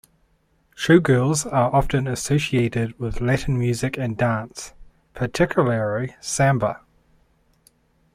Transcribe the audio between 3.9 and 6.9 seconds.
and dance, particularly samba.